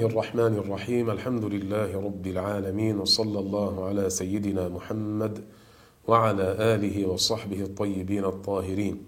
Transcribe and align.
الله 0.00 0.12
الرحمن 0.12 0.56
الرحيم. 0.56 1.10
الحمد 1.10 1.44
لله 1.44 2.00
رب 2.00 2.26
العالمين 2.26 2.98
وصلى 2.98 3.38
الله 3.38 3.84
على 3.84 4.10
سيدنا 4.10 4.68
محمد 4.68 5.44
وعلى 6.08 6.56
آله 6.58 7.06
وصحبه 7.06 7.60
الطيبين 7.60 8.24
الطاهرين. 8.24 9.02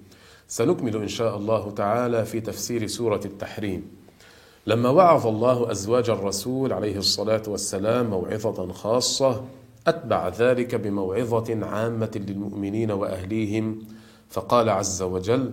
سنكمل 0.48 0.97
إن 0.97 1.09
شاء 1.09 1.37
الله 1.37 1.70
تعالى 1.70 2.25
في 2.25 2.41
تفسير 2.41 2.87
سورة 2.87 3.20
التحريم. 3.25 3.89
لما 4.66 4.89
وعظ 4.89 5.27
الله 5.27 5.70
أزواج 5.70 6.11
الرسول 6.11 6.73
عليه 6.73 6.98
الصلاة 6.98 7.43
والسلام 7.48 8.11
موعظة 8.11 8.73
خاصة 8.73 9.45
أتبع 9.87 10.29
ذلك 10.29 10.74
بموعظة 10.74 11.66
عامة 11.66 12.11
للمؤمنين 12.16 12.91
وأهليهم 12.91 13.79
فقال 14.29 14.69
عز 14.69 15.02
وجل 15.02 15.52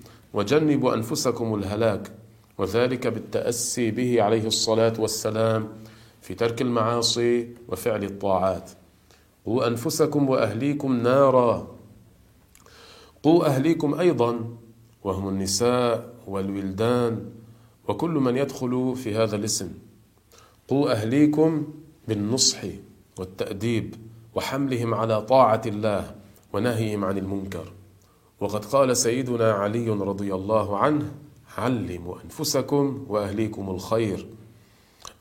وجنبوا 0.33 0.93
أنفسكم 0.93 1.55
الهلاك 1.55 2.11
وذلك 2.57 3.07
بالتأسي 3.07 3.91
به 3.91 4.21
عليه 4.21 4.47
الصلاة 4.47 4.93
والسلام 4.99 5.67
في 6.21 6.33
ترك 6.33 6.61
المعاصي 6.61 7.47
وفعل 7.67 8.03
الطاعات. 8.03 8.71
قوا 9.45 9.67
أنفسكم 9.67 10.29
وأهليكم 10.29 10.93
نارا. 10.93 11.67
قوا 13.23 13.45
أهليكم 13.45 13.93
أيضا 13.93 14.39
وهم 15.03 15.29
النساء 15.29 16.13
والولدان 16.27 17.25
وكل 17.87 18.11
من 18.11 18.37
يدخل 18.37 18.95
في 18.95 19.15
هذا 19.15 19.35
الاسم. 19.35 19.71
قوا 20.67 20.91
أهليكم 20.91 21.67
بالنصح 22.07 22.63
والتأديب 23.19 23.95
وحملهم 24.35 24.93
على 24.93 25.21
طاعة 25.21 25.61
الله 25.65 26.15
ونهيهم 26.53 27.05
عن 27.05 27.17
المنكر. 27.17 27.80
وقد 28.41 28.65
قال 28.65 28.97
سيدنا 28.97 29.51
علي 29.51 29.89
رضي 29.89 30.33
الله 30.33 30.77
عنه 30.77 31.11
علموا 31.57 32.15
أنفسكم 32.25 33.05
وأهليكم 33.09 33.69
الخير 33.69 34.27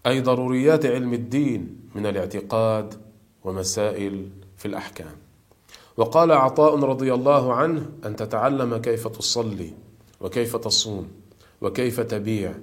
أي 0.07 0.21
ضروريات 0.21 0.87
علم 0.87 1.13
الدين 1.13 1.81
من 1.95 2.07
الاعتقاد 2.07 2.95
ومسائل 3.45 4.29
في 4.57 4.67
الأحكام. 4.67 5.17
وقال 5.97 6.33
عطاء 6.33 6.79
رضي 6.79 7.15
الله 7.15 7.55
عنه 7.55 7.91
أن 8.05 8.17
تتعلم 8.17 8.77
كيف 8.77 9.09
تصلي 9.09 9.73
وكيف 10.21 10.57
تصوم 10.57 11.09
وكيف 11.61 12.01
تبيع 12.01 12.55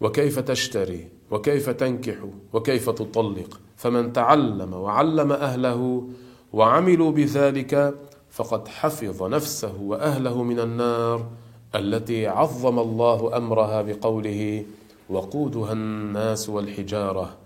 وكيف 0.00 0.38
تشتري 0.38 1.08
وكيف 1.30 1.70
تنكح 1.70 2.16
وكيف 2.52 2.90
تطلق 2.90 3.60
فمن 3.76 4.12
تعلم 4.12 4.72
وعلم 4.74 5.32
أهله 5.32 6.08
وعملوا 6.52 7.10
بذلك 7.10 7.94
فقد 8.36 8.68
حفظ 8.68 9.22
نفسه 9.22 9.80
وأهله 9.80 10.42
من 10.42 10.60
النار 10.60 11.26
التي 11.74 12.26
عظم 12.26 12.78
الله 12.78 13.36
أمرها 13.36 13.82
بقوله 13.82 14.64
وقودها 15.10 15.72
الناس 15.72 16.48
والحجارة. 16.48 17.36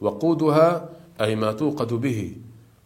وقودها 0.00 0.88
أي 1.20 1.36
ما 1.36 1.52
توقد 1.52 1.94
به. 1.94 2.36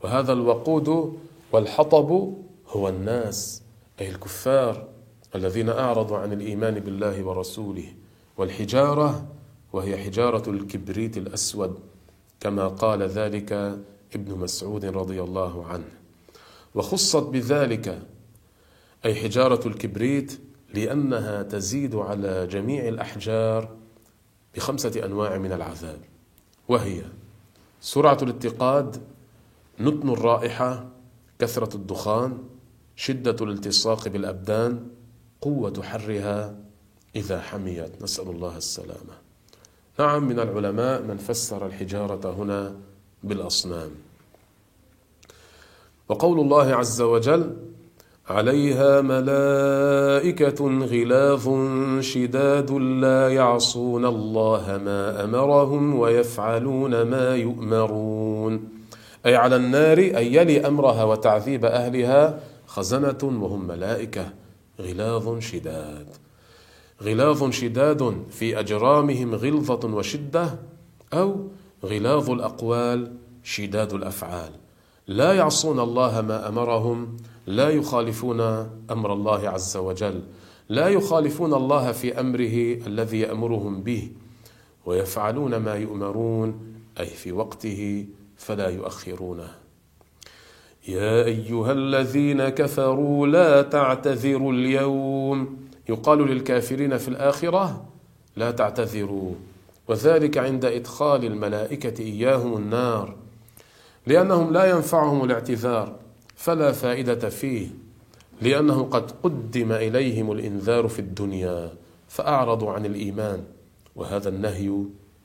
وهذا 0.03 0.33
الوقود 0.33 1.17
والحطب 1.53 2.35
هو 2.69 2.89
الناس 2.89 3.63
أي 4.01 4.11
الكفار 4.11 4.89
الذين 5.35 5.69
أعرضوا 5.69 6.19
عن 6.19 6.33
الإيمان 6.33 6.75
بالله 6.81 7.25
ورسوله. 7.25 7.89
والحجارة 8.37 9.27
وهي 9.73 9.97
حجارة 9.97 10.51
الكبريت 10.51 11.17
الأسود 11.17 11.79
كما 12.41 12.69
قال 12.69 13.03
ذلك 13.03 13.53
ابن 14.15 14.39
مسعود 14.39 14.85
رضي 14.85 15.23
الله 15.23 15.67
عنه. 15.67 16.04
وخصت 16.75 17.23
بذلك 17.23 18.03
أي 19.05 19.15
حجارة 19.15 19.69
الكبريت 19.69 20.41
لأنها 20.75 21.43
تزيد 21.43 21.95
على 21.95 22.47
جميع 22.47 22.89
الأحجار 22.89 23.77
بخمسة 24.55 25.05
أنواع 25.05 25.39
من 25.39 25.53
العذاب 25.53 25.99
وهي 26.69 27.03
سرعة 27.81 28.19
الاتقاد 28.23 29.03
نتن 29.81 30.09
الرائحة 30.09 30.89
كثرة 31.39 31.77
الدخان 31.77 32.39
شدة 32.97 33.37
الالتصاق 33.45 34.09
بالأبدان 34.09 34.89
قوة 35.41 35.83
حرها 35.83 36.57
إذا 37.17 37.41
حميت. 37.41 38.03
نسأل 38.03 38.29
الله 38.29 38.57
السلامة. 38.57 39.15
نعم 39.99 40.29
من 40.29 40.41
العلماء 40.41 41.03
من 41.03 41.17
فسر 41.17 41.67
الحجارة 41.67 42.33
هنا 42.33 42.77
بالأصنام. 43.25 43.91
وقول 46.15 46.41
الله 46.41 46.75
عز 46.75 47.01
وجل 47.03 47.57
عليها 48.29 49.01
ملائكة 49.01 50.61
غلاظ 50.87 51.47
شداد 52.01 52.71
لا 52.71 53.29
يعصون 53.29 54.05
الله 54.07 54.81
ما 54.85 55.25
أمرهم 55.25 55.95
ويفعلون 55.99 57.03
ما 57.03 57.37
يؤمرون. 57.37 58.69
أي 59.27 59.37
على 59.37 59.57
النار 59.57 59.99
أي 59.99 60.35
يلي 60.35 60.67
أمرها 60.67 61.05
وتعذيب 61.05 61.65
أهلها 61.65 62.41
خزنة 62.67 63.23
وهم 63.23 63.67
ملائكة 63.67 64.27
غلاظ 64.81 65.39
شداد. 65.39 66.07
غلاظ 67.03 67.51
شداد 67.51 68.25
في 68.31 68.59
أجرامهم 68.61 69.35
غلظة 69.35 69.95
وشدة 69.95 70.59
أو 71.13 71.49
غلاظ 71.85 72.31
الأقوال 72.31 73.13
شداد 73.43 73.93
الأفعال. 73.93 74.64
لا 75.09 75.33
يعصون 75.33 75.81
الله 75.81 76.21
ما 76.21 76.49
أمرهم 76.49 77.17
لا 77.47 77.69
يخالفون 77.69 78.41
أمر 78.91 79.13
الله 79.13 79.49
عز 79.49 79.77
وجل 79.77 80.23
لا 80.69 80.89
يخالفون 80.89 81.55
الله 81.55 81.93
في 81.93 82.21
أمره 82.21 82.87
الذي 82.87 83.21
يأمرهم 83.21 83.83
به 83.83 84.11
ويفعلون 84.87 85.57
ما 85.57 85.75
يؤمرون 85.75 86.75
أي 87.01 87.07
في 87.07 87.33
وقته 87.33 88.07
فلا 88.37 88.69
يؤخرونه. 88.69 89.49
يا 90.89 91.25
أيها 91.25 91.73
الذين 91.73 92.49
كفروا 92.49 93.27
لا 93.27 93.63
تعتذروا 93.63 94.53
اليوم. 94.53 95.57
يقال 95.89 96.19
للكافرين 96.19 96.99
في 96.99 97.09
الآخرة 97.09 97.85
لا 98.37 98.51
تعتذروا 98.51 99.35
وذلك 99.89 100.39
عند 100.39 100.65
إدخال 100.65 101.25
الملائكة 101.25 102.03
إياهم 102.03 102.57
النار. 102.57 103.24
لأنهم 104.07 104.53
لا 104.53 104.65
ينفعهم 104.71 105.25
الاعتذار 105.25 105.97
فلا 106.37 106.73
فائدة 106.73 107.29
فيه. 107.29 107.69
لأنه 108.43 108.83
قد 108.83 109.11
قدم 109.23 109.73
إليهم 109.73 110.33
الإنذار 110.33 110.89
في 110.89 110.99
الدنيا 110.99 111.73
فأعرضوا 112.09 112.71
عن 112.73 112.87
الإيمان 112.87 113.45
وهذا 113.97 114.29
النهي 114.29 114.73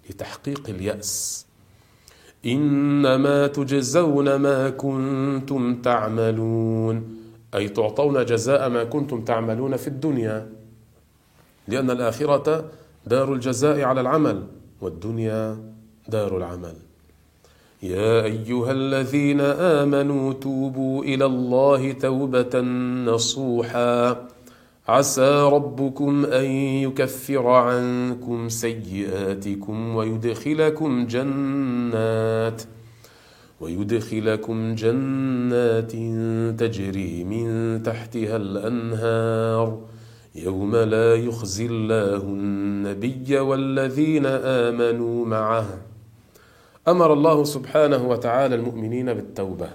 لتحقيق 0.10 0.70
اليأس. 0.70 1.46
إنما 2.46 3.48
تجزون 3.48 4.36
ما 4.36 4.70
كنتم 4.70 5.82
تعملون 5.82 7.18
أي 7.56 7.70
تعطون 7.70 8.26
جزاء 8.26 8.70
ما 8.70 8.84
كنتم 8.84 9.22
تعملون 9.22 9.76
في 9.76 9.88
الدنيا. 9.88 10.50
لأن 11.68 11.92
الآخرة 11.92 12.66
دار 13.06 13.34
الجزاء 13.34 13.82
على 13.82 14.02
العمل 14.02 14.48
والدنيا 14.82 15.58
دار 16.08 16.38
العمل. 16.38 16.89
يا 17.84 18.24
أيها 18.24 18.72
الذين 18.72 19.42
آمنوا 19.42 20.34
توبوا 20.34 21.04
إلى 21.04 21.26
الله 21.26 21.92
توبة 21.92 22.60
نصوحا. 23.06 24.28
عسى 24.88 25.50
ربكم 25.54 26.26
أن 26.26 26.46
يكفر 26.84 27.48
عنكم 27.48 28.50
سيئاتكم 28.50 29.96
ويدخلكم 29.96 31.06
جنات 31.06 32.62
ويدخلكم 33.62 34.76
جنات 34.76 35.92
تجري 36.60 37.24
من 37.24 37.84
تحتها 37.84 38.36
الأنهار. 38.36 39.80
يوم 40.36 40.76
لا 40.76 41.16
يخزي 41.16 41.66
الله 41.66 42.24
النبي 42.24 43.40
والذين 43.40 44.26
آمنوا 44.26 45.26
معه. 45.26 45.89
أمر 46.88 47.14
الله 47.14 47.44
سبحانه 47.44 48.10
وتعالى 48.10 48.56
المؤمنين 48.56 49.14
بالتوبة 49.14 49.70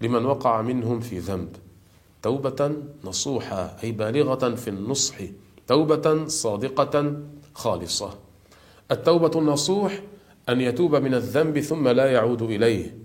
لمن 0.00 0.24
وقع 0.24 0.62
منهم 0.62 1.00
في 1.00 1.18
ذنب. 1.18 1.48
توبة 2.22 2.72
نصوحة 3.04 3.76
أي 3.84 3.92
بالغة 3.92 4.54
في 4.54 4.68
النصح. 4.70 5.16
توبة 5.66 6.26
صادقة 6.26 7.16
خالصة. 7.54 8.10
التوبة 8.90 9.40
النصوح 9.40 10.00
أن 10.48 10.60
يتوب 10.60 10.96
من 10.96 11.14
الذنب 11.14 11.60
ثم 11.60 11.88
لا 11.88 12.12
يعود 12.12 12.42
إليه. 12.42 12.96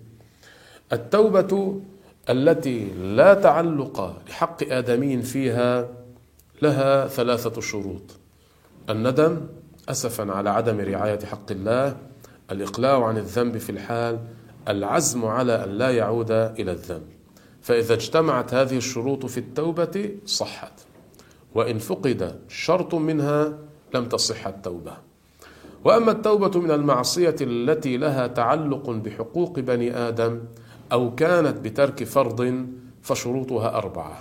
التوبة 0.93 1.81
التي 2.29 2.85
لا 2.93 3.33
تعلق 3.33 4.21
لحق 4.29 4.63
آدمي 4.63 5.21
فيها 5.21 5.89
لها 6.61 7.07
ثلاثة 7.07 7.61
شروط. 7.61 8.01
الندم 8.89 9.41
أسفا 9.89 10.31
على 10.31 10.49
عدم 10.49 10.79
رعاية 10.79 11.25
حق 11.25 11.51
الله. 11.51 12.10
الإقلاع 12.51 13.05
عن 13.05 13.17
الذنب 13.17 13.57
في 13.57 13.69
الحال 13.69 14.19
العزم 14.67 15.25
على 15.25 15.63
أن 15.63 15.69
لا 15.69 15.89
يعود 15.89 16.31
إلى 16.31 16.71
الذنب. 16.71 17.07
فإذا 17.61 17.93
اجتمعت 17.93 18.53
هذه 18.53 18.77
الشروط 18.77 19.25
في 19.25 19.37
التوبة 19.37 20.11
صحت 20.25 20.73
وإن 21.55 21.77
فقد 21.77 22.39
شرط 22.47 22.95
منها 22.95 23.57
لم 23.93 24.05
تصح 24.05 24.47
التوبة. 24.47 24.93
وأما 25.83 26.11
التوبة 26.11 26.59
من 26.59 26.71
المعصية 26.71 27.35
التي 27.41 27.97
لها 27.97 28.27
تعلق 28.27 28.89
بحقوق 28.89 29.59
بني 29.59 29.97
آدم 29.97 30.39
أو 30.91 31.15
كانت 31.15 31.59
بترك 31.59 32.03
فرض 32.03 32.65
فشروطها 33.01 33.77
أربعة. 33.77 34.17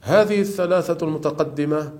هذه 0.00 0.40
الثلاثة 0.40 1.06
المتقدمة 1.06 1.92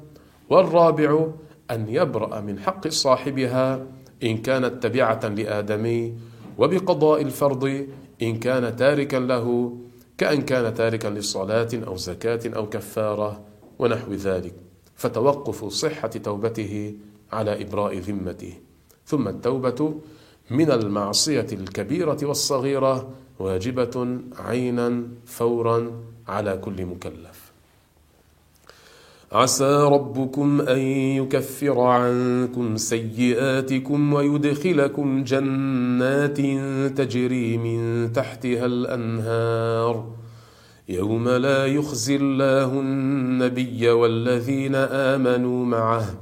والرابع 0.51 1.27
أن 1.71 1.89
يبرأ 1.89 2.41
من 2.41 2.59
حق 2.59 2.89
صاحبها 2.89 3.87
إن 4.23 4.39
كانت 4.39 4.83
تبعة 4.83 5.29
لآدمي 5.29 6.15
وبقضاء 6.59 7.23
الفرض 7.23 7.87
إن 8.23 8.39
كان 8.39 8.77
تاركا 8.77 9.17
له 9.17 9.77
كأن 10.19 10.43
كان 10.43 10.75
تاركا 10.75 11.09
لصلاة 11.09 11.69
أو 11.87 11.97
زكاة 11.97 12.41
أو 12.57 12.69
كفارة 12.69 13.45
ونحو 13.79 14.13
ذلك. 14.13 14.55
فتوقف 14.95 15.65
صحة 15.65 16.09
توبته 16.09 16.95
على 17.33 17.63
إبراء 17.63 17.99
ذمته. 17.99 18.55
ثم 19.07 19.29
التوبة 19.29 20.01
من 20.51 20.71
المعصية 20.71 21.47
الكبيرة 21.53 22.19
والصغيرة 22.23 23.11
واجبة 23.39 24.19
عينا 24.39 25.03
فورا 25.27 25.93
على 26.29 26.57
كل 26.57 26.87
مكلف. 26.87 27.48
عسى 29.33 29.89
ربكم 29.93 30.61
أن 30.61 30.79
يكفر 31.21 31.81
عنكم 31.81 32.77
سيئاتكم 32.77 34.13
ويدخلكم 34.13 35.25
جنات 35.25 36.37
تجري 36.99 37.57
من 37.59 38.13
تحتها 38.13 38.67
الأنهار. 38.67 40.07
يوم 40.89 41.29
لا 41.29 41.67
يخزي 41.67 42.17
الله 42.17 42.81
النبي 42.81 43.91
والذين 43.91 44.75
آمنوا 44.75 45.65
معه. 45.67 46.15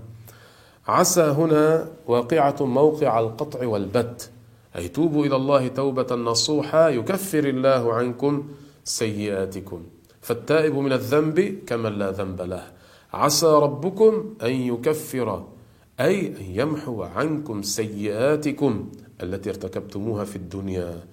عسى 0.88 1.22
هنا 1.22 1.88
واقعة 2.06 2.56
موقع 2.60 3.20
القطع 3.20 3.66
والبت. 3.66 4.30
أي 4.76 4.88
توبوا 4.88 5.26
إلى 5.26 5.36
الله 5.36 5.68
توبة 5.68 6.14
نصوحا 6.14 6.88
يكفر 6.88 7.44
الله 7.44 7.94
عنكم 7.94 8.48
سيئاتكم. 8.84 9.82
فالتائب 10.20 10.74
من 10.74 10.92
الذنب 10.92 11.58
كمن 11.66 11.92
لا 11.98 12.10
ذنب 12.10 12.42
له. 12.42 12.75
عسى 13.12 13.46
ربكم 13.46 14.34
أن 14.42 14.52
يكفر 14.52 15.44
أي 16.00 16.26
أن 16.26 16.44
يمحو 16.52 17.02
عنكم 17.02 17.62
سيئاتكم 17.62 18.88
التي 19.22 19.50
ارتكبتموها 19.50 20.24
في 20.24 20.36
الدنيا. 20.36 21.04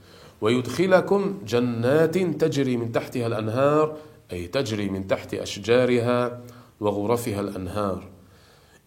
ويدخلكم 0.41 1.37
جنات 1.47 2.17
تجري 2.17 2.77
من 2.77 2.91
تحتها 2.91 3.27
الأنهار 3.27 3.97
أي 4.31 4.47
تجري 4.47 4.89
من 4.89 5.07
تحت 5.07 5.33
أشجارها 5.33 6.41
وغرفها 6.79 7.39
الأنهار. 7.41 8.03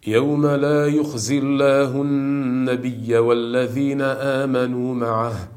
يوم 0.07 0.47
لا 0.47 0.87
يخزي 0.87 1.39
الله 1.39 2.03
النبي 2.03 3.19
والذين 3.19 4.03
آمنوا 4.03 4.95
معه. 4.95 5.49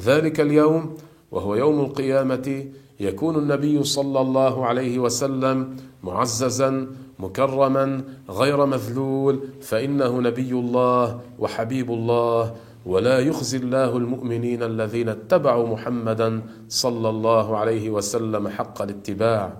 ذلك 0.00 0.40
اليوم 0.40 0.96
وهو 1.30 1.54
يوم 1.54 1.80
القيامة 1.80 2.66
يكون 3.00 3.36
النبي 3.36 3.84
صلى 3.84 4.20
الله 4.20 4.66
عليه 4.66 4.98
وسلم 4.98 5.76
معززا 6.02 6.86
مكرما 7.18 8.04
غير 8.30 8.66
مذلول 8.66 9.40
فإنه 9.60 10.20
نبي 10.20 10.52
الله 10.52 11.20
وحبيب 11.38 11.90
الله 11.90 12.54
ولا 12.86 13.18
يخزي 13.18 13.56
الله 13.58 13.96
المؤمنين 13.96 14.62
الذين 14.62 15.08
اتبعوا 15.08 15.68
محمدا 15.68 16.42
صلى 16.68 17.08
الله 17.08 17.56
عليه 17.56 17.90
وسلم 17.90 18.48
حق 18.48 18.82
الاتباع. 18.82 19.56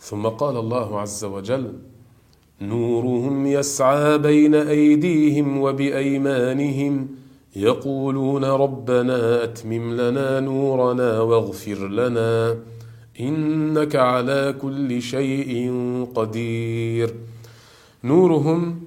ثم 0.00 0.26
قال 0.26 0.56
الله 0.56 1.00
عز 1.00 1.24
وجل 1.24 1.72
نورهم 2.60 3.46
يسعى 3.46 4.18
بين 4.18 4.54
أيديهم 4.54 5.60
وبأيمانهم 5.60 7.08
يقولون 7.56 8.44
ربنا 8.44 9.44
أتمم 9.44 10.00
لنا 10.00 10.40
نورنا 10.40 11.20
واغفر 11.20 11.88
لنا 11.88 12.56
إنك 13.20 13.96
على 13.96 14.54
كل 14.62 15.02
شيء 15.02 15.72
قدير. 16.14 17.14
نورهم 18.04 18.80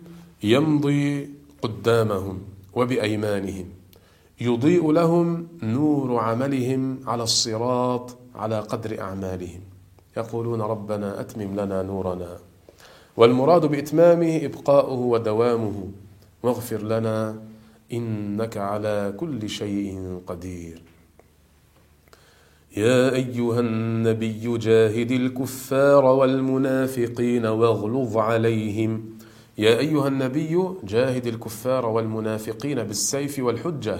يمضي 0.44 1.30
قدامهم 1.62 2.42
وبأيمانهم. 2.74 3.66
يضيء 4.42 4.92
لهم 4.92 5.48
نور 5.64 6.20
عملهم 6.20 7.00
على 7.08 7.24
الصراط 7.24 8.18
على 8.36 8.60
قدر 8.60 9.02
أعمالهم. 9.02 9.62
يقولون 10.18 10.62
ربنا 10.62 11.20
أتمم 11.20 11.60
لنا 11.60 11.84
نورنا. 11.84 12.38
والمراد 13.18 13.66
بإتمامه 13.66 14.46
إبقاؤه 14.46 15.00
ودوامه. 15.00 15.88
واغفر 16.44 16.82
لنا 16.84 17.42
إنك 17.94 18.58
على 18.58 19.14
كل 19.18 19.50
شيء 19.50 20.22
قدير. 20.28 20.82
يا 22.78 23.16
أيها 23.16 23.60
النبي 23.60 24.58
جاهد 24.58 25.12
الكفار 25.12 26.06
والمنافقين 26.06 27.46
واغلظ 27.46 28.18
عليهم. 28.18 29.06
يا 29.58 29.80
أيها 29.80 30.08
النبي 30.08 30.60
جاهد 30.84 31.28
الكفار 31.28 31.86
والمنافقين 31.86 32.84
بالسيف 32.84 33.40
والحجة 33.40 33.98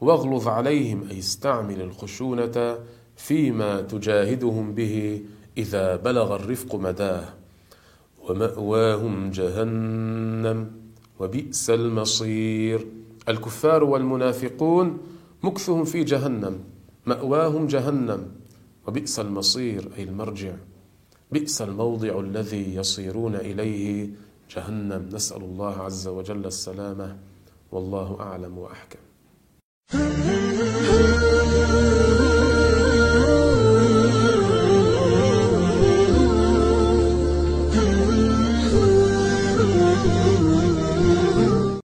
واغلظ 0.00 0.48
عليهم 0.48 1.08
أي 1.10 1.18
استعمل 1.18 1.80
الخشونة 1.80 2.78
فيما 3.16 3.80
تجاهدهم 3.80 4.74
به 4.74 5.22
إذا 5.58 5.96
بلغ 5.96 6.34
الرفق 6.34 6.74
مداه. 6.74 7.24
ومأواهم 8.28 9.30
جهنم 9.30 10.70
وبئس 11.20 11.70
المصير. 11.70 12.86
الكفار 13.28 13.84
والمنافقون 13.84 14.98
مكثهم 15.42 15.84
في 15.84 16.04
جهنم. 16.04 16.73
مأواهم 17.06 17.66
جهنم 17.66 18.30
وبئس 18.86 19.20
المصير 19.20 19.90
أي 19.96 20.02
المرجع. 20.02 20.54
بئس 21.32 21.62
الموضع 21.62 22.20
الذي 22.20 22.74
يصيرون 22.74 23.34
إليه 23.34 24.08
جهنم. 24.50 25.08
نسأل 25.12 25.42
الله 25.42 25.82
عز 25.82 26.08
وجل 26.08 26.46
السلامة 26.46 27.16
والله 27.72 28.20
أعلم 28.20 28.58
وأحكم. 28.58 28.98